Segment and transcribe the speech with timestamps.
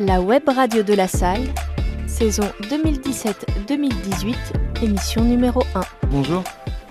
[0.00, 1.44] La web radio de la salle,
[2.08, 4.34] saison 2017-2018,
[4.82, 5.82] émission numéro 1.
[6.10, 6.42] Bonjour,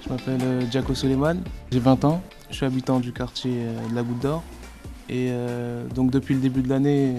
[0.02, 1.36] je m'appelle euh, Jaco Soleiman,
[1.70, 4.42] j'ai 20 ans, je suis habitant du quartier euh, de la Goutte d'Or.
[5.10, 7.16] Et euh, donc depuis le début de l'année,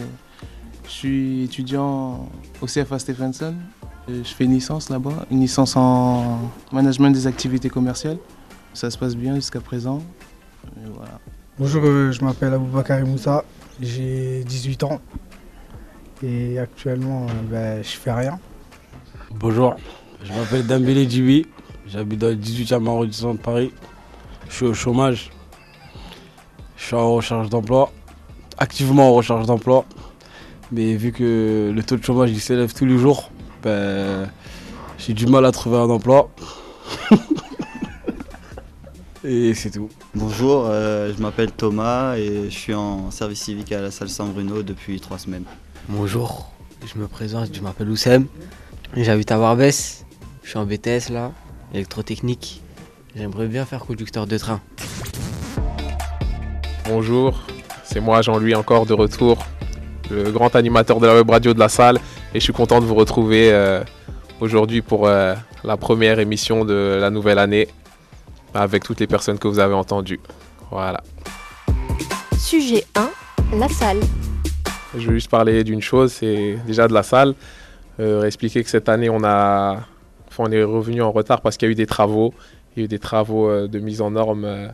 [0.87, 2.30] je suis étudiant
[2.62, 3.55] au CFA Stephenson.
[4.09, 8.19] Je fais une licence là-bas, une licence en management des activités commerciales.
[8.73, 10.03] Ça se passe bien jusqu'à présent.
[10.79, 11.21] Et voilà.
[11.57, 13.45] Bonjour, euh, je m'appelle Aboubakar Moussa,
[13.80, 15.01] j'ai 18 ans
[16.23, 18.38] et actuellement euh, ben, je fais rien.
[19.30, 19.77] Bonjour,
[20.23, 21.46] je m'appelle Dambélé Djibi,
[21.87, 23.73] j'habite dans le 18e arrondissement de Paris.
[24.48, 25.30] Je suis au chômage,
[26.77, 27.92] je suis en recherche d'emploi,
[28.59, 29.84] activement en recherche d'emploi.
[30.73, 33.30] Mais vu que le taux de chômage il s'élève tous les jours,
[33.62, 34.28] ben,
[34.98, 36.30] j'ai du mal à trouver un emploi.
[39.26, 39.88] Et c'est tout.
[40.15, 44.62] Bonjour, euh, je m'appelle Thomas et je suis en service civique à la salle Saint-Bruno
[44.62, 45.45] depuis trois semaines.
[45.88, 46.51] Bonjour,
[46.87, 48.27] je me présente, je m'appelle Oussem,
[48.96, 50.07] j'habite à Barbès,
[50.43, 51.30] je suis en BTS là,
[51.74, 52.63] électrotechnique.
[53.15, 54.62] J'aimerais bien faire conducteur de train.
[56.88, 57.38] Bonjour,
[57.85, 59.45] c'est moi Jean-Louis encore de retour,
[60.10, 61.99] le grand animateur de la web radio de la salle
[62.32, 63.85] et je suis content de vous retrouver euh,
[64.41, 65.34] aujourd'hui pour euh,
[65.65, 67.69] la première émission de la nouvelle année
[68.55, 70.21] avec toutes les personnes que vous avez entendues.
[70.71, 71.03] Voilà.
[72.38, 73.10] Sujet 1,
[73.59, 74.00] la salle.
[74.97, 77.34] Je veux juste parler d'une chose, c'est déjà de la salle.
[78.00, 79.81] Euh, expliquer que cette année, on, a,
[80.28, 82.34] enfin, on est revenu en retard parce qu'il y a eu des travaux.
[82.76, 84.69] Il y a eu des travaux euh, de mise en norme, euh,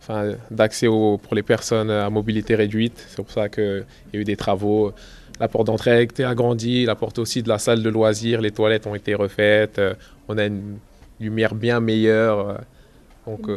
[0.00, 3.04] enfin, d'accès pour les personnes à mobilité réduite.
[3.08, 4.92] C'est pour ça qu'il y a eu des travaux.
[5.38, 8.52] La porte d'entrée a été agrandie, la porte aussi de la salle de loisirs, les
[8.52, 9.78] toilettes ont été refaites.
[9.78, 9.94] euh,
[10.28, 10.78] on a une
[11.20, 12.60] lumière bien meilleure.
[13.26, 13.48] donc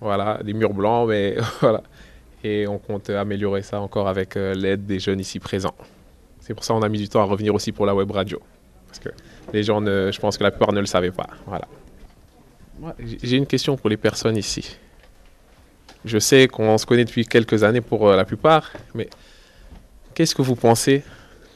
[0.00, 1.82] voilà, des murs blancs, mais voilà.
[2.44, 5.74] Et on compte améliorer ça encore avec euh, l'aide des jeunes ici présents.
[6.40, 8.40] C'est pour ça qu'on a mis du temps à revenir aussi pour la web radio.
[8.86, 9.08] Parce que
[9.52, 11.26] les gens, ne, je pense que la plupart ne le savaient pas.
[11.46, 11.66] Voilà.
[13.00, 14.76] J'ai une question pour les personnes ici.
[16.04, 19.10] Je sais qu'on se connaît depuis quelques années pour euh, la plupart, mais
[20.14, 21.02] qu'est-ce que vous pensez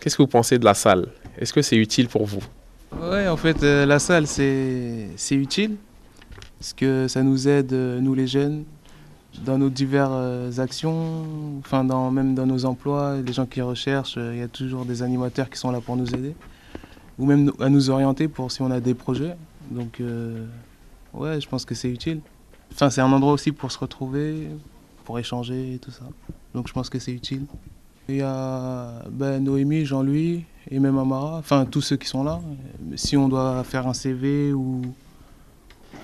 [0.01, 1.07] Qu'est-ce que vous pensez de la salle?
[1.39, 2.43] Est-ce que c'est utile pour vous?
[3.01, 5.77] Ouais, en fait, euh, la salle, c'est utile.
[6.59, 8.65] Parce que ça nous aide, nous les jeunes,
[9.41, 14.35] dans nos diverses actions, enfin, dans, même dans nos emplois, les gens qui recherchent, euh,
[14.35, 16.35] il y a toujours des animateurs qui sont là pour nous aider.
[17.19, 19.37] Ou même à nous orienter pour si on a des projets.
[19.71, 20.47] Donc, euh,
[21.13, 22.21] ouais, je pense que c'est utile.
[22.73, 24.49] Enfin, c'est un endroit aussi pour se retrouver,
[25.05, 26.05] pour échanger et tout ça.
[26.55, 27.45] Donc, je pense que c'est utile.
[28.09, 32.41] Il y a ben, Noémie, Jean-Louis et même Amara, enfin tous ceux qui sont là.
[32.45, 34.83] Euh, Si on doit faire un CV ou,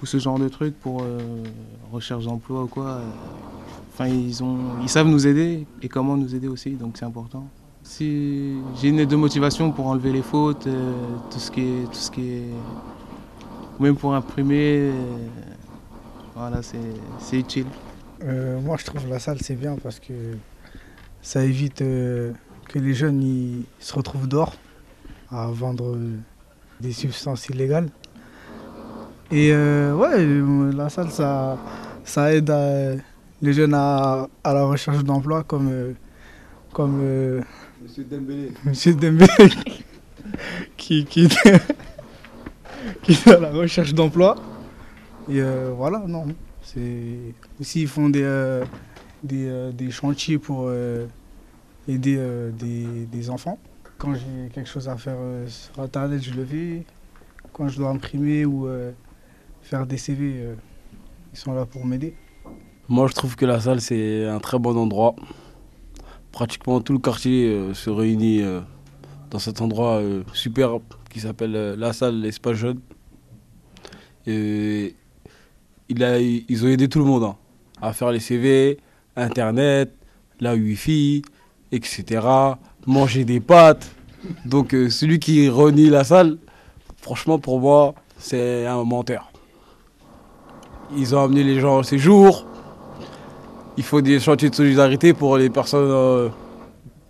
[0.03, 1.19] ou ce genre de truc pour euh,
[1.93, 3.11] recherche d'emploi ou quoi, euh,
[3.93, 7.47] enfin ils, ont, ils savent nous aider et comment nous aider aussi, donc c'est important.
[7.83, 10.93] Si j'ai une aide de motivation pour enlever les fautes, euh,
[11.31, 12.43] tout ce qui est, tout ce qui
[13.81, 14.91] même pour imprimer,
[16.35, 17.67] voilà, c'est utile.
[18.65, 20.13] Moi je trouve la salle c'est bien parce que
[21.23, 22.35] ça évite que
[22.75, 24.55] les jeunes se retrouvent dehors
[25.31, 25.97] à vendre
[26.81, 27.89] des substances illégales.
[29.31, 31.59] Et euh, ouais, euh, la salle ça,
[32.05, 32.93] ça aide à-
[33.43, 35.93] les jeunes à, à la recherche d'emploi comme, euh,
[36.73, 37.43] comme euh,
[37.83, 38.53] Monsieur Dembélé.
[38.65, 39.29] Monsieur Dembélé
[40.77, 41.29] qui, qui,
[43.03, 44.37] qui est à la recherche d'emploi.
[45.29, 46.27] Et euh, voilà, non.
[47.61, 48.65] Aussi ils font des, euh,
[49.23, 51.07] des, euh, des chantiers pour euh,
[51.89, 53.59] aider euh, des, des enfants.
[53.99, 56.85] Quand j'ai quelque chose à faire euh, sur internet, je le fais.
[57.53, 58.93] Quand je dois imprimer ou euh,
[59.69, 60.55] faire des CV, euh,
[61.33, 62.15] ils sont là pour m'aider.
[62.89, 65.15] Moi, je trouve que la salle, c'est un très bon endroit.
[66.33, 68.61] Pratiquement tout le quartier euh, se réunit euh,
[69.31, 70.79] dans cet endroit euh, super
[71.11, 72.81] qui s'appelle la salle Espace Jeune.
[74.27, 74.95] Ils
[76.63, 77.37] ont aidé tout le monde hein,
[77.83, 78.79] à faire les CV,
[79.17, 79.93] Internet,
[80.41, 81.23] la Wi-Fi,
[81.73, 82.27] etc.
[82.87, 83.91] Manger des pâtes.
[84.47, 86.39] Donc, celui qui renie la salle,
[86.97, 89.28] franchement, pour moi, c'est un menteur.
[90.97, 92.47] Ils ont amené les gens au séjour.
[93.77, 96.29] Il faut des chantiers de solidarité pour les personnes euh,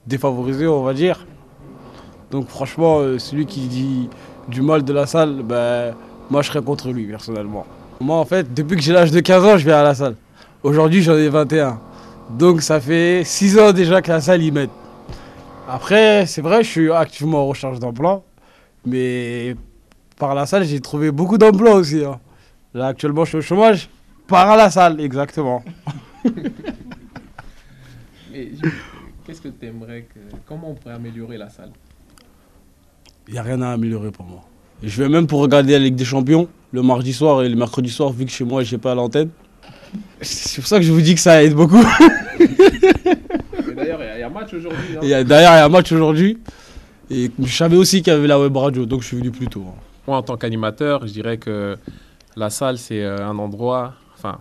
[0.07, 1.27] défavorisées, on va dire.
[2.31, 4.09] Donc franchement, euh, celui qui dit
[4.49, 5.95] du mal de la salle, ben,
[6.31, 7.65] moi je serais contre lui personnellement.
[8.01, 10.17] Moi en fait, depuis que j'ai l'âge de 15 ans, je vais à la salle.
[10.63, 11.81] Aujourd'hui j'en ai 21.
[12.31, 14.71] Donc ça fait 6 ans déjà que la salle y m'aide.
[15.69, 18.23] Après, c'est vrai, je suis activement en recherche d'emploi.
[18.87, 19.55] Mais
[20.19, 22.05] par la salle, j'ai trouvé beaucoup d'emplois aussi.
[22.05, 22.19] hein.
[22.75, 23.89] Là actuellement je suis au chômage.
[24.27, 25.65] Par la salle, exactement.
[28.33, 28.51] Mais
[29.27, 30.19] qu'est-ce que tu aimerais que...
[30.47, 31.71] Comment on pourrait améliorer la salle?
[33.27, 34.43] Il n'y a rien à améliorer pour moi.
[34.83, 37.89] Je vais même pour regarder la Ligue des Champions le mardi soir et le mercredi
[37.91, 39.31] soir, vu que chez moi, je n'ai pas l'antenne.
[40.21, 41.83] C'est pour ça que je vous dis que ça aide beaucoup.
[43.75, 44.97] D'ailleurs, il y, a un match aujourd'hui.
[44.97, 45.01] hein.
[45.03, 46.39] Et D'ailleurs, il y a un match aujourd'hui.
[47.11, 49.47] Et je savais aussi qu'il y avait la web radio, donc je suis venu plus
[49.49, 49.65] tôt.
[49.67, 49.75] hein.
[50.07, 51.77] Moi, en tant qu'animateur, je dirais que
[52.39, 53.95] la salle, c'est euh, un endroit.
[54.15, 54.39] Enfin,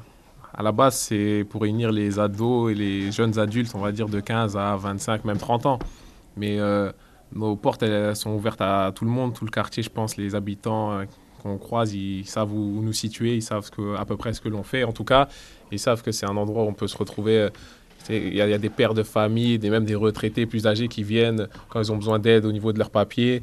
[0.54, 4.08] à la base, c'est pour réunir les ados et les jeunes adultes, on va dire
[4.08, 5.80] de 15 à 25, même 30 ans.
[6.36, 6.92] Mais euh,
[7.34, 10.16] nos portes, elles sont ouvertes à tout le monde, tout le quartier, je pense.
[10.16, 11.06] Les habitants euh,
[11.42, 14.64] qu'on croise, ils savent où nous situer, ils savent à peu près ce que l'on
[14.64, 14.84] fait.
[14.84, 15.28] En tout cas,
[15.72, 17.50] ils savent que c'est un endroit où on peut se retrouver.
[18.10, 20.88] Il y, a y a des pères de famille, des, même des retraités plus âgés
[20.88, 23.42] qui viennent quand ils ont besoin d'aide au niveau de leurs papiers.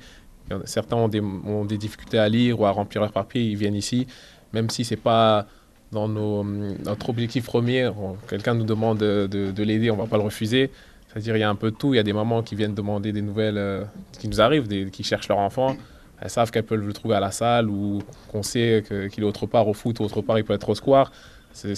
[0.65, 3.75] Certains ont des, ont des difficultés à lire ou à remplir leurs papiers, ils viennent
[3.75, 4.07] ici,
[4.55, 5.47] même si c'est pas
[5.93, 7.91] dans nos, notre objectif premier.
[8.29, 10.71] Quelqu'un nous demande de, de- de l'aider, on va pas le refuser.
[11.09, 11.93] C'est-à-dire il y a un peu de tout.
[11.95, 13.85] Il y a des mamans qui viennent demander des nouvelles euh,
[14.19, 15.77] qui nous arrivent, qui cherchent leur enfant.
[16.21, 18.01] Elles savent qu'elles peuvent le trouver à la salle ou
[18.33, 21.13] qu'on sait qu'il est autre part au foot, autre part il peut être au square.
[21.53, 21.75] C'est-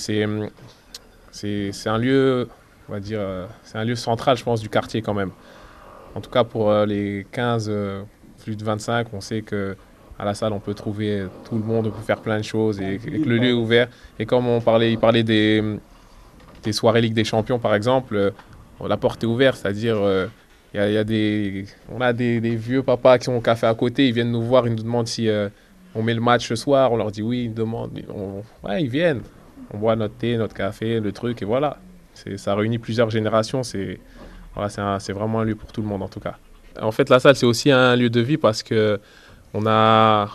[1.88, 2.48] un lieu,
[2.88, 5.30] on va dire, euh, c'est un lieu central, je pense, du quartier quand même.
[6.14, 8.02] En tout cas, pour euh, les 15, euh,
[8.42, 9.76] plus de 25, on sait que
[10.18, 12.80] à la salle, on peut trouver tout le monde, on peut faire plein de choses
[12.80, 13.88] et, et que le lieu est ouvert.
[14.18, 15.62] Et comme on parlait, il parlait des,
[16.62, 18.30] des soirées Ligue des Champions, par exemple, euh,
[18.88, 20.26] la porte est ouverte, c'est-à-dire euh,
[20.74, 23.38] il y a, il y a des, on a des, des vieux papas qui ont
[23.38, 25.48] un café à côté, ils viennent nous voir, ils nous demandent si euh,
[25.94, 28.90] on met le match ce soir, on leur dit oui, ils demandent, on- ouais, ils
[28.90, 29.20] viennent,
[29.72, 31.78] on boit notre thé, notre café, le truc, et voilà.
[32.36, 34.00] Ça réunit plusieurs générations, c'est
[34.54, 36.36] voilà, c'est vraiment un lieu pour tout le monde en tout cas.
[36.80, 38.98] En fait, la salle, c'est aussi un lieu de vie parce que
[39.56, 40.28] on a,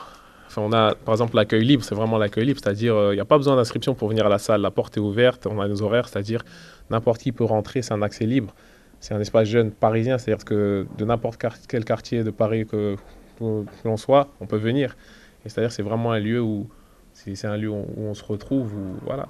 [0.48, 3.22] enfin, on a par exemple l'accueil libre, c'est vraiment l'accueil libre, c'est-à-dire euh, il n'y
[3.22, 5.68] a pas besoin d'inscription pour venir à la salle, la porte est ouverte, on a
[5.68, 6.44] nos horaires, c'est-à-dire
[6.90, 8.54] n'importe qui peut rentrer, c'est un accès libre.
[9.00, 12.96] C'est un espace jeune parisien, c'est-à-dire que de n'importe quel quartier de Paris que,
[13.42, 14.96] l'on soit, on peut venir.
[15.44, 16.68] Et c'est-à-dire c'est vraiment un lieu où
[17.14, 18.72] c'est un lieu où on se retrouve,
[19.04, 19.28] voilà.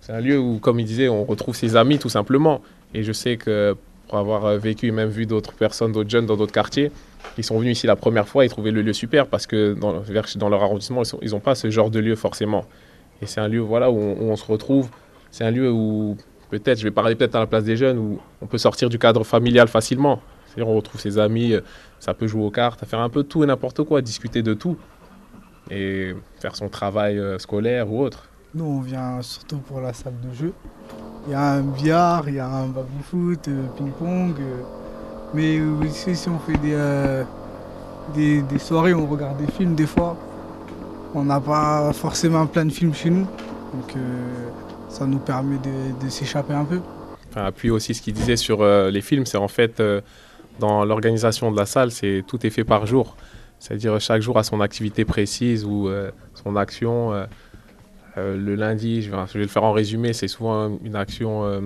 [0.00, 2.62] C'est un lieu où, comme il disait, on retrouve ses amis tout simplement.
[2.94, 3.76] Et je sais que
[4.10, 6.90] pour avoir euh, vécu et même vu d'autres personnes, d'autres jeunes dans d'autres quartiers,
[7.36, 10.48] qui sont venus ici la première fois, ils trouvaient le lieu super parce que dans,
[10.48, 12.64] leur arrondissement, ils n'ont pas ce genre de lieu forcément.
[13.22, 14.88] Et c'est un lieu voilà, où, on, où on se retrouve.
[15.30, 16.16] C'est un lieu où,
[16.50, 18.98] peut-être, je vais parler peut-être à la place des jeunes, où on peut sortir du
[18.98, 20.20] cadre familial facilement.
[20.46, 21.60] C'est-à-dire on retrouve ses amis, euh,
[22.00, 24.76] ça peut jouer aux cartes, faire un peu tout et n'importe quoi, discuter de tout.
[25.70, 28.28] Et faire son travail euh, scolaire ou autre.
[28.54, 30.52] Nous, on vient surtout pour la salle de jeu.
[31.26, 34.34] Il y a un billard, il y a un baby-foot, euh, ping-pong.
[34.40, 34.62] euh,
[35.34, 37.22] mais aussi, si on fait des, euh,
[38.14, 40.16] des, soirées, on regarde des films des fois.
[41.14, 43.26] On n'a pas forcément plein de films chez nous.
[43.72, 44.00] Donc, euh,
[44.88, 46.80] ça nous permet de, s'échapper un peu.
[47.30, 50.00] Enfin, appuie aussi ce qu'il disait sur euh, les films, c'est en fait euh,
[50.58, 53.16] dans l'organisation de la salle, c'est tout est fait par jour.
[53.60, 57.12] C'est-à-dire chaque jour a son activité précise ou euh, son action.
[58.16, 61.44] Euh, le lundi, je vais, le faire en résumé, c'est souvent une action.
[61.44, 61.60] euh,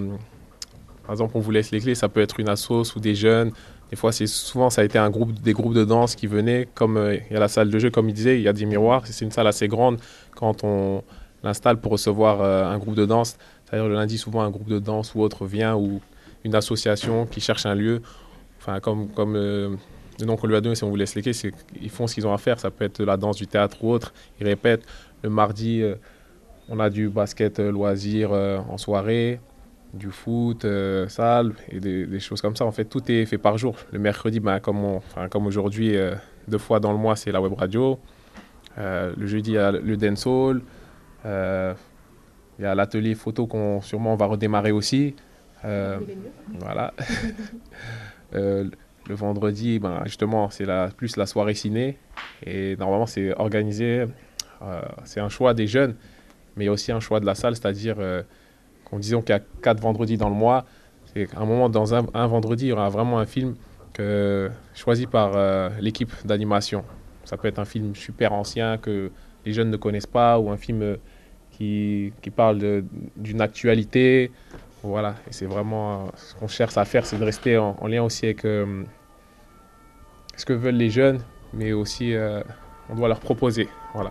[1.02, 3.52] par exemple, on vous laisse les clés, ça peut être une assoce ou des jeunes.
[3.90, 6.68] Des fois, c'est souvent ça a été un groupe, des groupes de danse qui venaient.
[6.74, 8.52] Comme euh, il y a la salle de jeu, comme il disait, il y a
[8.52, 9.06] des miroirs.
[9.06, 9.98] C'est une salle assez grande
[10.34, 11.02] quand on
[11.42, 13.36] l'installe pour recevoir un groupe de danse.
[13.64, 16.00] C'est-à-dire le lundi, souvent un groupe de danse ou autre vient ou
[16.42, 18.00] une association qui cherche un lieu.
[18.58, 19.76] Enfin, comme, comme le
[20.24, 22.26] nom qu'on lui a donné, si on vous laisse les clés, qu'ils font ce qu'ils
[22.26, 22.58] ont à faire.
[22.58, 24.14] Ça peut être la danse, du théâtre ou autre.
[24.40, 24.86] Ils répètent.
[25.22, 25.82] Le mardi,
[26.68, 29.40] on a du basket euh, loisir euh, en soirée,
[29.92, 32.64] du foot, euh, salle et des, choses comme ça.
[32.64, 33.76] En fait, tout est fait par jour.
[33.92, 35.96] Le mercredi, ben, comme, comme aujourd'hui,
[36.48, 38.00] deux fois dans le mois, c'est la web radio.
[38.76, 40.62] Le jeudi, il y a le dancehall.
[41.24, 45.14] Il y a l'atelier photo qu'on sûrement va redémarrer aussi.
[45.62, 46.92] Voilà.
[49.06, 51.98] Le vendredi, ben, justement, c'est la, plus la soirée ciné.
[52.44, 54.06] Et normalement, c'est organisé.
[55.04, 55.94] c'est un choix des jeunes,
[56.56, 58.22] mais il y a aussi un choix de la salle, c'est-à-dire euh,
[58.84, 60.64] qu'on disons qu'il y a quatre vendredis dans le mois.
[61.12, 63.54] C'est un moment, dans un, vendredi, il y aura vraiment un film
[64.74, 66.84] choisi par euh, l'équipe d'animation.
[67.24, 69.10] Ça peut être un film super ancien que
[69.46, 70.96] les jeunes ne connaissent pas ou un film euh,
[71.52, 72.82] qui, qui parle
[73.16, 74.32] d'une actualité.
[74.82, 78.02] Voilà, et c'est vraiment ce qu'on cherche à faire, c'est de rester en, en lien
[78.02, 78.84] aussi avec ce
[80.44, 81.20] que veulent les jeunes,
[81.54, 82.14] mais aussi
[82.90, 84.10] on doit leur proposer, voilà,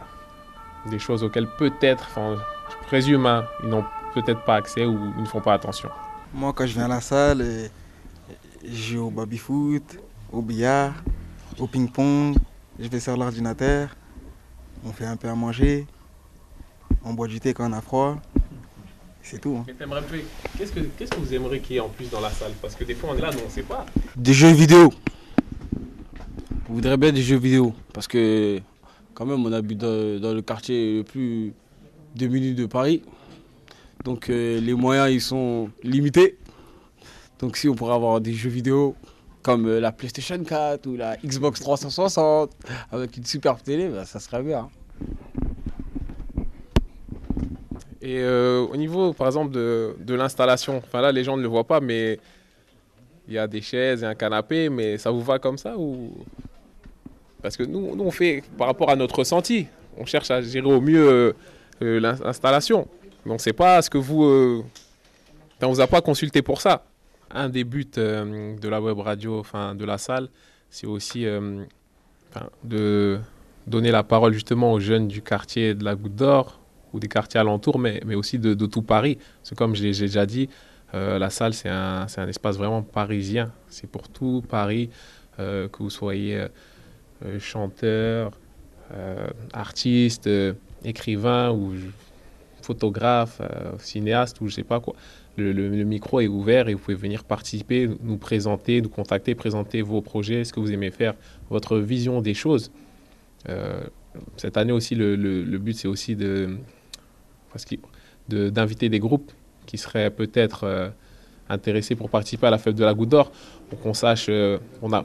[0.89, 2.35] des choses auxquelles peut-être, enfin,
[2.69, 5.89] je présume, hein, ils n'ont peut-être pas accès ou ils ne font pas attention.
[6.33, 7.69] Moi, quand je viens à la salle,
[8.63, 9.97] je joue au baby-foot,
[10.31, 10.93] au billard,
[11.59, 12.35] au ping-pong.
[12.79, 13.89] Je vais sur l'ordinateur.
[14.85, 15.85] On fait un peu à manger.
[17.05, 18.17] On boit du thé quand on a froid.
[19.21, 19.55] C'est tout.
[19.59, 19.63] hein.
[19.67, 20.25] Mais t'aimerais jouer.
[20.57, 22.51] Qu'est-ce que, qu'est-ce que vous aimeriez qu'il y ait en plus dans la salle?
[22.61, 23.85] Parce que des fois on est là, nous on sait pas.
[24.15, 24.91] Des jeux vidéo.
[26.69, 27.73] On voudrait bien des jeux vidéo.
[27.93, 28.59] Parce que,
[29.13, 31.53] quand même, on habite dans, dans le quartier le plus
[32.15, 33.01] diminué de Paris.
[34.03, 36.37] Donc, euh, les moyens, ils sont limités.
[37.39, 38.95] Donc, si on pourrait avoir des jeux vidéo
[39.41, 42.51] comme euh, la PlayStation 4 ou la Xbox 360
[42.91, 44.69] avec une superbe télé, bah, ça serait bien.
[48.01, 51.63] Et euh, au niveau, par exemple, de, l'installation, enfin là, les gens ne le voient
[51.63, 52.19] pas, mais
[53.29, 56.11] il y a des chaises et un canapé, mais ça vous va comme ça ou?
[57.43, 59.67] Parce que nous, nous, on fait par rapport à notre ressenti.
[59.97, 61.33] On cherche à gérer au mieux euh,
[61.83, 62.87] euh, l'in- l'installation.
[63.25, 64.23] Ne sait pas ce que vous.
[64.23, 64.63] euh,
[65.61, 66.85] on vous a pas consulté pour ça.
[67.29, 70.29] Un des buts euh, de la web radio, enfin de la salle,
[70.69, 71.63] c'est aussi euh,
[72.63, 73.19] de
[73.67, 76.59] donner la parole justement aux jeunes du quartier de la Goutte d'Or
[76.93, 79.17] ou des quartiers alentours, mais, mais aussi de, tout Paris.
[79.43, 80.47] C'est comme j'ai déjà dit,
[80.93, 83.51] la salle, c'est un, c'est un espace vraiment parisien.
[83.67, 84.89] C'est pour tout Paris,
[85.37, 86.45] que vous soyez
[87.39, 88.31] chanteur,
[88.93, 90.53] euh, artiste, euh,
[90.83, 91.73] écrivain ou
[92.61, 94.95] photographe, euh, cinéaste ou je sais pas quoi.
[95.35, 95.53] Le,
[95.83, 100.43] micro est ouvert et vous pouvez venir participer, nous présenter, nous contacter, présenter vos projets,
[100.43, 101.15] ce que vous aimez faire,
[101.49, 102.71] votre vision des choses.
[103.49, 103.81] Euh,
[104.37, 106.57] cette année aussi, le, but, c'est aussi de,
[108.29, 109.31] d'inviter des groupes
[109.65, 110.89] qui seraient peut-être euh,
[111.53, 113.31] intéressés pour participer à la fête de la Goutte d'Or,
[113.69, 114.57] pour qu'on sache, euh,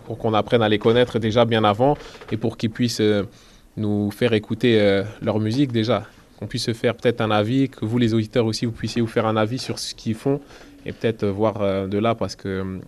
[0.05, 1.97] pour qu'on apprenne à les connaître déjà bien avant
[2.33, 3.25] et pour qu'ils puissent euh,
[3.79, 6.07] nous faire écouter euh, leur musique déjà,
[6.39, 9.09] qu'on puisse se faire peut-être un avis, que vous les auditeurs aussi, vous puissiez vous
[9.09, 10.41] faire un avis sur ce qu'ils font
[10.85, 12.79] et peut-être voir de là parce que euh,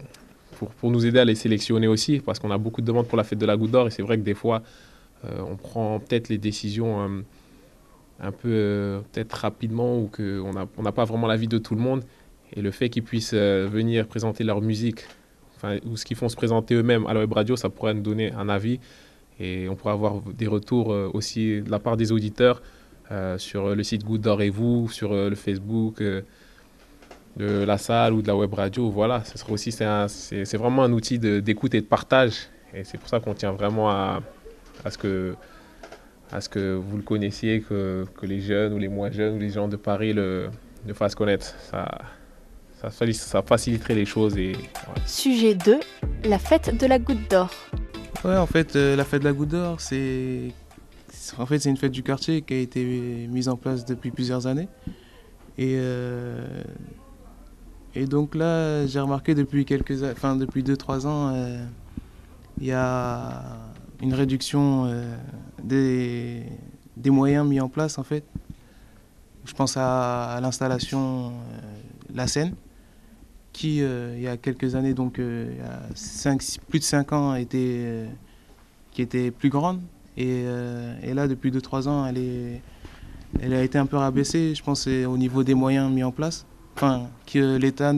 [0.80, 3.24] pour, nous aider à les sélectionner aussi, parce qu'on a beaucoup de demandes pour la
[3.24, 4.62] fête de la Goutte d'Or et c'est vrai que des fois,
[5.24, 7.20] on prend peut-être les décisions euh,
[8.20, 11.80] un peu peut-être rapidement ou qu'on n'a on n'a pas vraiment l'avis de tout le
[11.80, 12.04] monde.
[12.54, 15.04] Et le fait qu'ils puissent euh, venir présenter leur musique,
[15.84, 18.32] ou ce qu'ils font se présenter eux-mêmes à la web radio, ça pourrait nous donner
[18.32, 18.80] un avis.
[19.38, 22.62] Et on pourrait avoir des retours euh, aussi de la part des auditeurs
[23.10, 26.02] euh, sur le site d'Or et vous, sur le Facebook
[27.36, 28.90] de la salle ou de la web radio.
[28.90, 32.48] Voilà, ce sera aussi, c'est vraiment un outil d'écoute et de partage.
[32.74, 34.22] Et c'est pour ça qu'on tient vraiment à,
[34.84, 35.34] à ce que
[36.32, 39.38] à ce que vous le connaissiez, que, que les jeunes ou les moins jeunes ou
[39.40, 40.48] les gens de Paris le,
[40.86, 41.46] le fassent connaître.
[41.70, 41.88] Ça,
[42.88, 44.36] ça, faciliterait les choses.
[44.36, 44.52] Et.
[45.06, 45.80] Sujet 2.
[46.24, 47.50] La fête de la goutte d'or.
[48.24, 50.52] Ouais, en fait, euh, la fête de la Goutte d'Or, c'est.
[51.38, 52.84] En fait, c'est une fête du quartier qui a été
[53.30, 54.68] mise en place depuis plusieurs années.
[55.56, 56.62] Et, euh,
[57.94, 61.64] et donc là, j'ai remarqué depuis quelques enfin, depuis 2-3 ans, euh,
[62.60, 63.42] il y a
[64.02, 65.14] une réduction euh,
[65.62, 66.44] des,
[66.96, 68.24] des moyens mis en place, en fait.
[69.44, 71.30] Je pense à, à l'installation euh,
[72.14, 72.54] La Seine,
[73.52, 76.84] qui, euh, il y a quelques années, donc euh, il y a cinq- plus de
[76.84, 78.06] 5 ans, était, euh,
[78.92, 79.80] qui était plus grande.
[80.16, 80.44] Et,
[81.14, 82.60] là, depuis 2-3 ans, elle, est,
[83.40, 86.44] elle a été un peu rabaissée, je pense, au niveau des moyens mis en place.
[86.76, 87.94] Enfin, que l'État,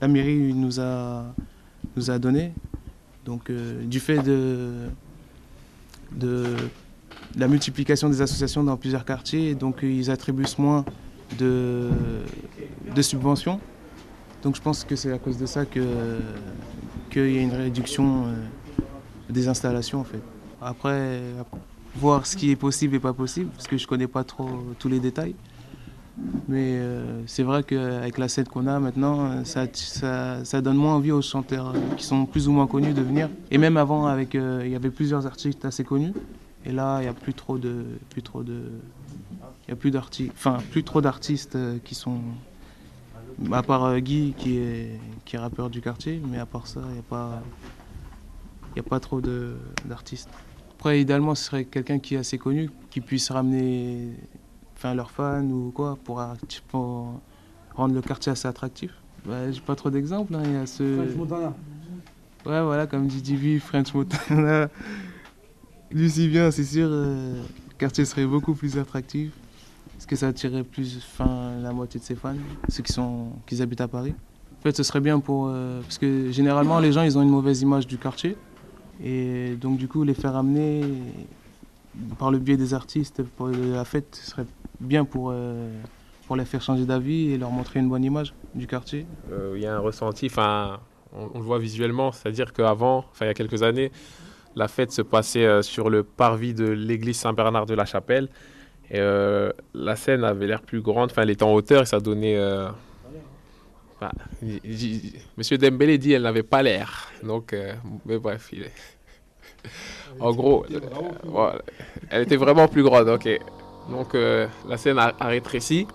[0.00, 1.34] la mairie nous a,
[1.96, 2.52] nous a donné.
[3.24, 4.88] Donc, du fait de,
[6.12, 6.54] de
[7.36, 10.84] la multiplication des associations dans plusieurs quartiers, donc ils attribuent moins
[11.38, 11.88] de,
[12.94, 13.58] de subventions.
[14.42, 15.82] Donc je pense que c'est à cause de ça qu'il
[17.14, 18.34] y a une réduction euh,
[19.30, 20.20] des installations en fait.
[20.60, 21.20] Après,
[21.96, 24.88] voir ce qui est possible et pas possible, parce que je connais pas trop tous
[24.88, 25.34] les détails.
[26.46, 30.94] Mais euh, c'est vrai qu'avec la scène qu'on a maintenant, ça, ça, ça donne moins
[30.94, 33.30] envie aux chanteurs euh, qui sont plus ou moins connus de venir.
[33.50, 36.12] Et même avant, avec, il y avait plusieurs artistes assez connus.
[36.64, 38.60] Et là, il n'y a plus trop de, plus trop de,
[39.66, 42.20] il y a plus d'artistes, enfin plus trop d'artistes qui sont,
[43.52, 46.80] à part euh, Guy qui est, qui est rappeur du quartier, mais à part ça,
[46.88, 47.42] il n'y a pas,
[48.76, 50.28] y a pas trop de- d'artistes.
[50.76, 54.16] Après, idéalement, ce serait quelqu'un qui est assez connu, qui puisse ramener,
[54.76, 56.20] enfin leurs fans ou quoi, pour,
[57.74, 58.92] rendre le quartier assez attractif.
[59.24, 60.34] Bah, J'ai pas trop d'exemples.
[60.34, 60.82] hein, Il y a ce,
[62.44, 64.68] Ouais, voilà, comme dit Divi, French Montana.
[65.92, 67.34] Lui, s'il vient, c'est sûr, euh,
[67.68, 69.30] le quartier serait beaucoup plus attractif.
[69.94, 72.34] Parce que ça attirerait plus la moitié de ses fans,
[72.68, 74.14] ceux qui, sont, qui habitent à Paris?
[74.58, 75.48] En fait, ce serait bien pour.
[75.48, 78.36] euh, parce que généralement, les gens, ils ont une mauvaise image du quartier.
[79.02, 80.84] Et donc, du coup, les faire amener
[82.16, 84.46] par le biais des artistes pour la fête, ce serait
[84.78, 85.68] bien pour, euh,
[86.28, 89.04] pour les faire changer d'avis et leur montrer une bonne image du quartier.
[89.32, 90.78] Euh, il y a un ressenti, enfin,
[91.12, 93.90] on, le voit visuellement, c'est-à-dire qu'avant, enfin il y a quelques années,
[94.54, 98.28] la fête se passait sur le parvis de l'église Saint-Bernard de la Chapelle
[98.90, 101.98] Et euh, la scène avait l'air plus grande, enfin elle était en hauteur et ça
[102.00, 102.36] donnait...
[102.36, 102.68] euh,
[104.42, 107.10] j- j- Monsieur Dembélé dit elle n'avait pas l'air.
[107.22, 107.72] Donc, euh,
[108.04, 108.72] mais bref, il est...
[110.20, 110.66] En gros,
[111.24, 111.62] voilà.
[112.10, 113.28] elle était vraiment plus grande, ok.
[113.90, 115.86] Donc euh, la scène a, a rétréci.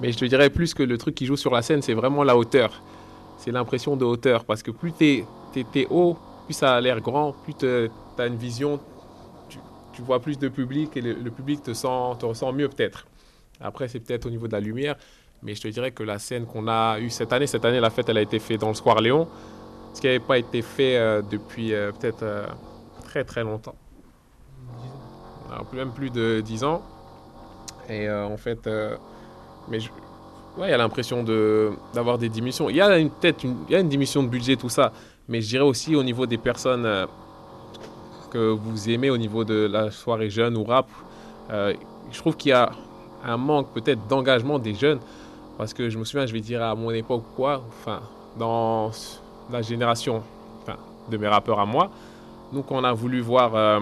[0.00, 2.24] Mais je te dirais plus que le truc qui joue sur la scène, c'est vraiment
[2.24, 2.82] la hauteur.
[3.38, 4.44] C'est l'impression de hauteur.
[4.44, 5.24] Parce que plus tu
[5.76, 8.80] es, haut, plus ça a l'air grand, plus tu as une vision,
[9.96, 11.88] tu, vois plus de public et le, public te, sent,
[12.18, 13.06] te ressent mieux peut-être.
[13.60, 14.96] Après, c'est peut-être au niveau de la lumière.
[15.42, 17.90] Mais je te dirais que la scène qu'on a eue cette année, cette année, la
[17.90, 19.28] fête, elle a été faite dans le Square Léon.
[19.94, 22.46] Ce qui n'avait pas été fait euh, depuis euh, peut-être euh,
[23.04, 23.76] très très longtemps.
[25.72, 26.82] Même plus de 10 ans.
[27.88, 28.68] Et en fait,
[29.68, 29.90] mais je-
[30.58, 32.68] ouais, il y a l'impression de d'avoir des diminutions.
[32.68, 34.92] Il y a peut-être une, il une diminution de budget tout ça,
[35.28, 37.06] mais je dirais aussi au niveau des personnes
[38.36, 40.88] que vous aimez au niveau de la soirée jeune ou rap,
[41.50, 41.72] euh,
[42.10, 42.70] je trouve qu'il y a
[43.24, 45.00] un manque peut-être d'engagement des jeunes
[45.56, 48.00] parce que je me souviens, je vais dire à mon époque quoi, enfin
[48.38, 48.90] dans
[49.50, 50.22] la génération
[51.10, 51.90] de mes rappeurs à moi,
[52.52, 53.80] nous quand on a voulu voir euh,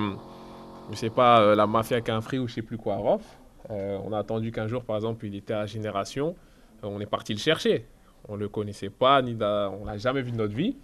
[0.92, 3.22] je sais pas, euh, la mafia qu'un free ou je sais plus quoi, Rof.
[3.70, 6.36] On a attendu qu'un jour, par exemple, il était à Génération.
[6.84, 7.86] Euh, on est parti le chercher.
[8.28, 10.76] On le connaissait pas, ni on l'a jamais vu de notre vie.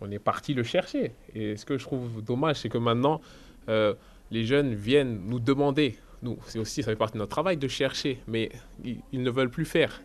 [0.00, 1.12] On est parti le chercher.
[1.34, 3.20] Et ce que je trouve dommage, c'est que maintenant,
[3.68, 3.94] euh,
[4.30, 5.96] les jeunes viennent nous demander.
[6.22, 8.50] Nous, c'est aussi, ça fait partie de notre travail de chercher, mais
[8.84, 10.00] ils, ne veulent plus faire.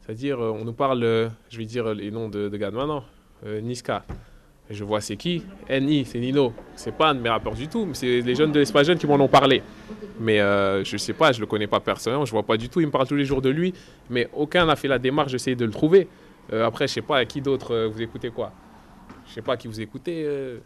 [0.00, 3.04] C'est-à-dire, euh, on nous parle, euh, je vais dire les noms de, de maintenant.
[3.44, 4.04] Niska,
[4.70, 5.44] je vois c'est qui.
[5.68, 6.52] NI, c'est Nino.
[6.74, 8.98] C'est pas un de mes rappeurs du tout, mais c'est les jeunes de l'Espace Jeune
[8.98, 9.62] qui m'en ont parlé.
[10.18, 12.80] Mais euh, je sais pas, je le connais pas personnellement, je vois pas du tout.
[12.80, 13.74] Il me parle tous les jours de lui,
[14.08, 16.08] mais aucun n'a fait la démarche d'essayer de le trouver.
[16.50, 18.52] Après, je sais pas, à qui d'autre vous écoutez quoi?
[19.28, 20.24] Je sais pas qui vous écoutez.
[20.24, 20.58] euh,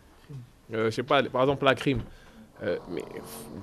[0.74, 2.00] euh, je sais pas, par exemple, la crime.
[2.62, 3.02] Euh, mais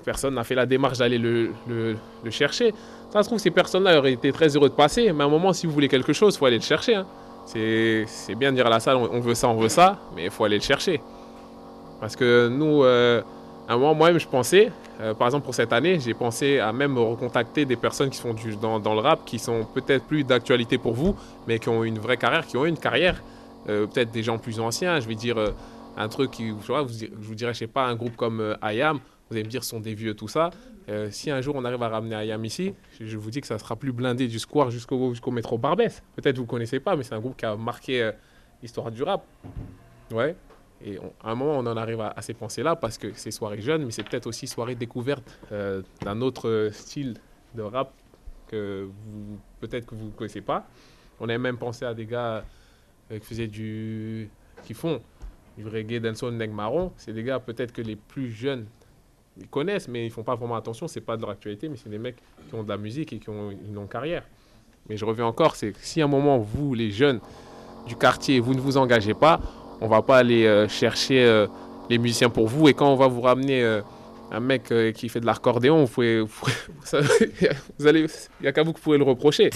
[0.03, 1.95] personne n'a fait la démarche d'aller le, le-
[2.31, 2.73] chercher.
[3.11, 5.53] Ça se trouve, ces personnes-là auraient été très heureux de passer, mais à un moment,
[5.53, 6.95] si vous voulez quelque chose, il faut aller le chercher.
[6.95, 7.05] hein.
[7.45, 10.31] C'est bien de dire à la salle, on, veut ça, on veut ça, mais il
[10.31, 10.99] faut aller le chercher.
[12.01, 13.21] Parce que nous, euh,
[13.69, 16.73] à un moment, moi-même, je pensais, euh, par exemple pour cette année, j'ai pensé à
[16.73, 20.23] même recontacter des personnes qui sont du, dans, dans le rap, qui sont peut-être plus
[20.25, 21.15] d'actualité pour vous,
[21.47, 23.21] mais qui ont une vraie carrière, qui ont une carrière.
[23.69, 25.51] Euh, peut-être des gens plus anciens, je vais dire euh,
[25.97, 28.99] un truc qui, je, vois, vous, dirais, je sais pas, un groupe comme euh, IAM,
[29.29, 30.51] vous allez me dire, sont des vieux, tout ça.
[31.09, 33.75] Si un jour on arrive à ramener IAM ici, je, vous dis que ça sera
[33.75, 36.01] plus blindé du square jusqu'au jusqu'au métro Barbès.
[36.15, 38.09] Peut-être vous connaissez pas, mais c'est un groupe qui a marqué
[38.61, 39.25] l'histoire du rap.
[40.13, 40.33] Ouais.
[40.81, 43.83] Et à un moment, on en arrive à, ces pensées-là parce que c'est soirée jeune,
[43.83, 47.15] mais c'est peut-être aussi soirée découverte d'un autre style
[47.53, 47.91] de rap
[48.47, 48.87] que
[49.59, 50.65] peut-être que vous ne connaissez pas.
[51.19, 52.45] On a même pensé à des gars
[53.09, 54.29] qui faisaient du,
[54.63, 55.01] qui font
[55.57, 56.91] du reggae, dancehall, neg marron.
[56.97, 58.65] C'est des gars peut-être que les plus jeunes
[59.39, 60.87] ils connaissent, mais ils font pas vraiment attention.
[60.87, 62.17] C'est pas de leur actualité, mais c'est des mecs
[62.47, 64.23] qui ont de la musique et qui ont une longue carrière.
[64.89, 67.19] Mais je reviens encore, c'est si à un moment vous, les jeunes
[67.87, 69.39] du quartier, vous ne vous engagez pas,
[69.81, 71.47] on va pas aller euh, chercher euh,
[71.89, 72.67] les musiciens pour vous.
[72.67, 73.81] Et quand on va vous ramener euh,
[74.31, 76.21] un mec euh, qui fait de l'accordéon, vous pouvez,
[77.79, 78.05] vous allez,
[78.41, 79.49] il y a qu'à vous que vous pouvez le reprocher.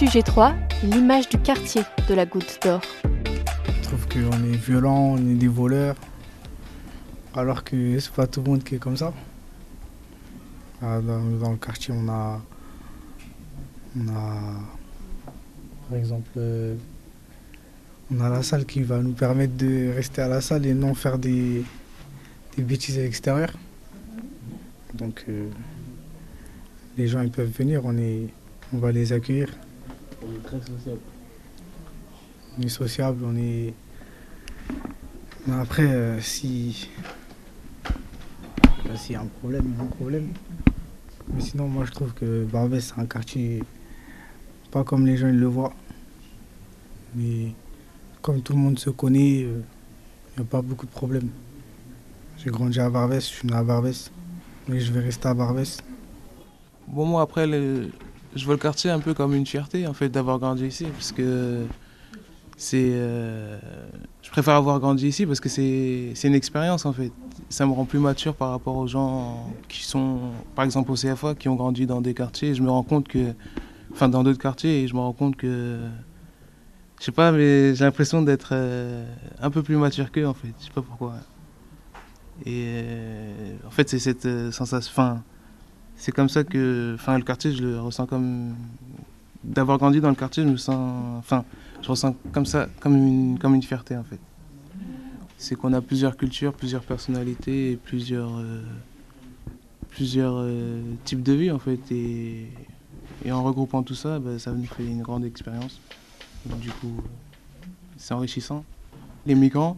[0.00, 0.54] Sujet 3.
[0.82, 2.80] L'image du quartier de la goutte d'or.
[3.04, 5.94] Je trouve qu'on est violent, on est des voleurs.
[7.36, 9.12] Alors que c'est pas tout le monde qui est comme ça.
[10.80, 12.40] Ah, Dans, le quartier, on a.
[13.94, 14.40] On a.
[15.90, 16.30] Par exemple.
[16.38, 16.76] euh,
[18.10, 20.94] on a la salle qui va nous permettre de rester à la salle et non
[20.94, 21.62] faire des,
[22.56, 23.52] des bêtises à l'extérieur.
[24.94, 25.26] Donc.
[25.28, 25.50] euh,
[26.96, 28.28] les gens ils peuvent venir, on, est,
[28.72, 29.50] on va les accueillir.
[30.22, 31.00] On est très sociable.
[32.58, 33.74] On est sociable, on est.
[35.46, 36.88] Mais après, euh, si.
[38.84, 40.28] bah, S'il y a un problème, il y a un problème.
[41.32, 43.62] Mais sinon, moi je trouve que Barbès, c'est un quartier
[44.72, 45.72] pas comme les gens ils le voient.
[47.14, 47.52] Mais
[48.22, 49.60] comme tout le monde se connaît, euh,
[50.36, 51.28] il n'y a pas beaucoup de problèmes.
[52.38, 54.10] J'ai grandi à Barbès, je suis né à Barbès.
[54.68, 55.78] Mais je vais rester à Barbès.
[56.86, 57.90] Bon, moi, après, le-
[58.34, 61.12] je vois le quartier un peu comme une fierté, en fait, d'avoir grandi ici, parce
[61.12, 61.64] que
[62.56, 62.90] c'est...
[62.92, 63.58] euh,
[64.22, 67.10] Je préfère avoir grandi ici parce que c'est une expérience, en fait.
[67.48, 70.18] Ça me rend plus mature par rapport aux gens qui sont,
[70.54, 72.54] par exemple, au CFA, qui ont grandi dans des quartiers.
[72.54, 73.34] Je me rends compte que...
[73.92, 75.80] Enfin, dans d'autres quartiers, je me rends compte que...
[77.00, 79.06] Je sais pas, mais j'ai l'impression d'être euh,
[79.40, 80.52] un peu plus mature qu'eux, en fait.
[80.60, 81.14] Je sais pas pourquoi.
[82.44, 85.18] Et euh, en fait, c'est cette sensation...
[86.00, 88.56] c'est comme ça que enfin le quartier je le ressens comme
[89.44, 90.76] d'avoir grandi dans le quartier je me sens
[91.18, 91.44] enfin
[91.82, 94.18] je ressens comme ça comme une comme une fierté en fait
[95.38, 98.62] c'est qu'on a plusieurs cultures plusieurs personnalités et plusieurs euh,
[99.90, 101.80] plusieurs euh, types de vie en fait.
[101.92, 102.48] Et,
[103.30, 105.78] en regroupant tout ça, bah, ça nous fait une grande expérience.
[106.46, 107.02] Du coup,
[107.98, 108.64] c'est enrichissant.
[109.26, 109.76] Les migrants,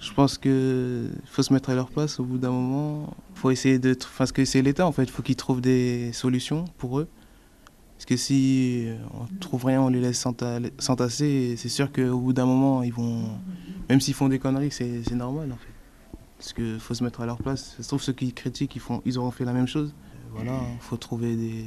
[0.00, 3.14] je pense qu'il faut se mettre à leur place au bout d'un moment.
[3.34, 3.92] faut essayer de.
[4.00, 7.08] Enfin, parce que c'est l'État en fait, il faut qu'ils trouvent des solutions pour eux.
[7.96, 12.32] Parce que si on trouve rien, on les laisse s'enta- s'entasser, c'est sûr qu'au bout
[12.32, 13.24] d'un moment, ils vont.
[13.88, 15.72] Même s'ils font des conneries, c'est normal en fait.
[16.38, 17.74] Parce qu'il faut se mettre à leur place.
[17.78, 19.92] Ça se trouve, ceux qui critiquent, ils, font, ils auront fait la même chose.
[20.14, 21.64] Euh, Voilà, il faut trouver, des,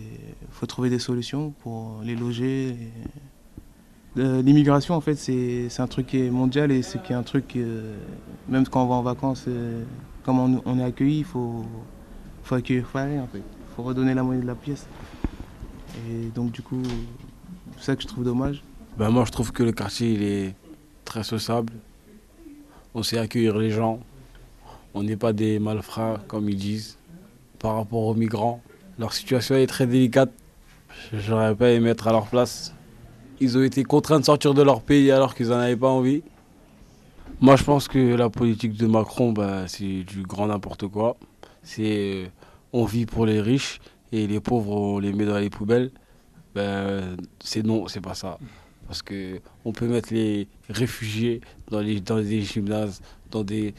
[0.51, 2.77] faut trouver des solutions pour les loger.
[4.17, 7.95] Euh, L'immigration, en fait, c'est un truc qui est mondial et c'est un truc, euh,
[8.49, 9.83] même quand on va en vacances, euh,
[10.23, 11.65] comme on, est accueilli, il faut,
[12.43, 13.39] faut accueillir pareil, en fait.
[13.39, 14.85] Il faut redonner la monnaie de la pièce.
[16.09, 16.81] Et donc, du coup,
[17.77, 18.63] c'est ça que je trouve dommage.
[18.97, 20.55] Ben moi, je trouve que le quartier, il est
[21.05, 21.73] très sociable.
[22.93, 23.99] On sait accueillir les gens.
[24.93, 26.97] On n'est pas des malfrats, comme ils disent.
[27.59, 28.61] Par rapport aux migrants,
[28.99, 30.31] leur situation est très délicate.
[31.13, 32.73] J'aurais pas aimé être à leur place.
[33.41, 36.21] Ils ont été contraints de sortir de leur pays alors qu'ils n'en avaient pas envie.
[37.39, 41.17] Moi, je pense que la politique de Macron, bah, c'est du grand n'importe quoi.
[41.63, 42.27] C'est euh,
[42.71, 43.79] on vit pour les riches
[44.11, 45.89] et les pauvres, on les met dans les poubelles.
[46.53, 48.37] Ben, c'est non, c'est pas ça.
[48.85, 53.01] Parce que on peut mettre les réfugiés dans dans des gymnases,
[53.31, 53.73] dans des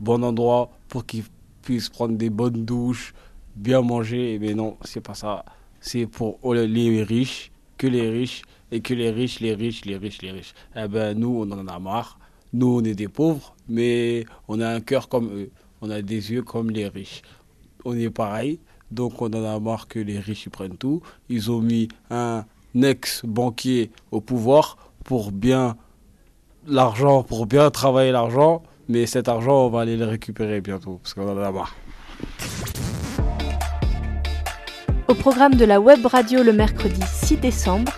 [0.00, 1.24] bons endroits pour qu'ils
[1.62, 3.14] puissent prendre des bonnes douches,
[3.54, 4.36] bien manger.
[4.40, 5.44] Mais non, c'est pas ça.
[5.80, 10.22] C'est pour les riches, que les riches, et que les riches, les riches, les riches,
[10.22, 10.54] les riches.
[10.76, 12.18] Eh ben, nous, on en a marre.
[12.52, 15.50] Nous, on est des pauvres, mais on a un cœur comme eux.
[15.80, 17.22] On a des yeux comme les riches.
[17.84, 18.60] On est pareil.
[18.90, 21.00] Donc, on en a marre que les riches, ils prennent tout.
[21.28, 25.76] Ils ont mis un ex-banquier au pouvoir pour bien
[26.66, 28.62] l'argent, pour bien travailler l'argent.
[28.88, 31.74] Mais cet argent, on va aller le récupérer bientôt, parce qu'on en a marre.
[35.10, 37.92] Au programme de la web radio le mercredi 6 décembre,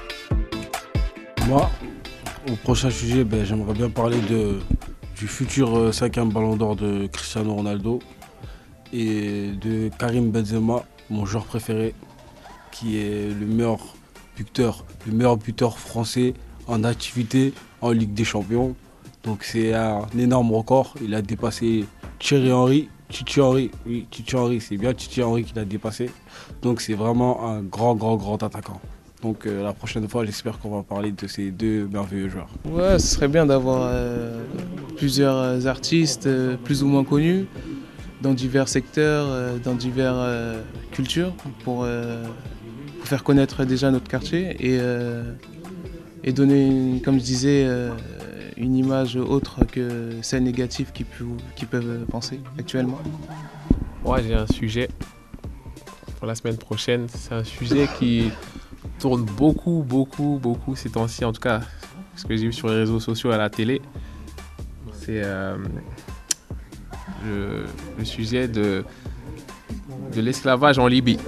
[1.55, 4.17] Au prochain sujet, ben, j'aimerais bien parler
[5.17, 7.99] du futur euh, cinquième ballon d'or de Cristiano Ronaldo
[8.93, 11.95] et de Karim Benzema, mon joueur préféré,
[12.71, 13.81] qui est le meilleur
[14.35, 16.33] buteur, le meilleur buteur français
[16.69, 18.75] en activité en Ligue des Champions.
[19.23, 20.95] Donc c'est un énorme record.
[21.03, 21.85] Il a dépassé
[22.19, 22.89] Thierry Henry.
[23.11, 26.11] Titi Henry, oui, Titi Henry, c'est bien Titi Henry qui l'a dépassé.
[26.63, 28.81] Donc c'est vraiment un grand, grand, grand attaquant.
[29.23, 32.49] Donc euh, la prochaine fois, j'espère qu'on va parler de ces deux merveilleux joueurs.
[32.65, 34.43] Ouais, ce serait bien d'avoir euh,
[34.97, 37.47] plusieurs euh, artistes euh, plus ou moins connus
[38.21, 41.33] dans divers secteurs, euh, dans diverses euh, cultures
[41.65, 42.25] pour, euh,
[42.99, 45.23] pour faire connaître déjà notre quartier et, euh,
[46.25, 47.91] et donner, une- comme je disais, euh,
[48.57, 51.25] une image autre que celle négative qu'ils pu-
[51.71, 52.99] peuvent penser actuellement.
[54.05, 54.89] Moi, j'ai un sujet
[56.19, 57.07] pour la semaine prochaine.
[57.09, 58.31] C'est un sujet qui
[59.03, 61.25] tourne beaucoup, beaucoup, beaucoup ces temps-ci.
[61.25, 61.63] En tout cas,
[62.15, 63.83] ce que j'ai vu sur les réseaux sociaux à la télé,
[64.93, 65.57] c'est euh,
[67.27, 68.85] le, sujet de,
[70.15, 71.19] de l'esclavage en Libye.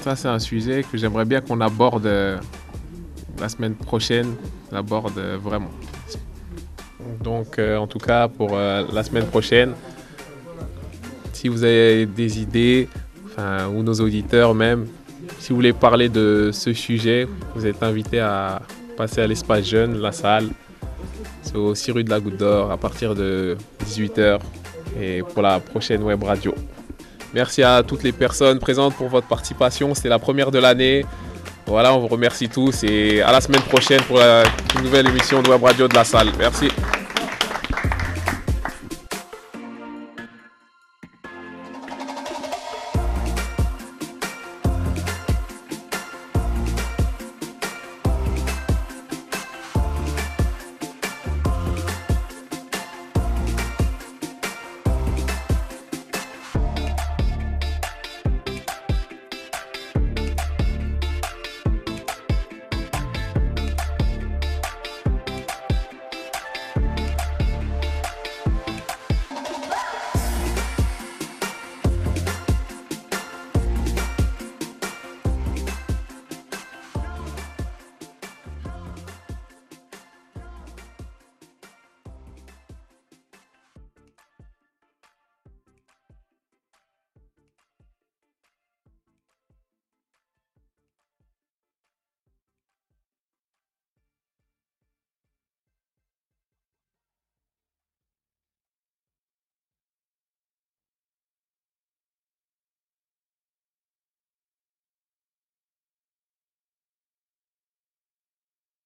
[0.00, 2.38] Ça, c'est un sujet que j'aimerais bien qu'on aborde euh,
[3.38, 4.34] la semaine prochaine.
[4.72, 5.72] On aborde euh, vraiment.
[7.22, 9.74] Donc, en tout cas, pour la semaine prochaine,
[11.32, 12.88] si vous avez des idées,
[13.38, 14.86] ou nos auditeurs même,
[15.38, 18.60] si vous voulez parler de ce sujet, vous êtes invité à
[18.96, 20.48] passer à l'espace jeune, la salle.
[21.42, 24.38] C'est au 6 rue de la Goutte d'Or à partir de 18h
[25.00, 26.54] et pour la prochaine web radio.
[27.34, 29.94] Merci à toutes les personnes présentes pour votre participation.
[29.94, 31.04] C'était la première de l'année.
[31.66, 34.44] Voilà, on vous remercie tous et à la semaine prochaine pour la-
[34.82, 36.28] nouvelle émission de web radio de la salle.
[36.38, 36.68] Merci.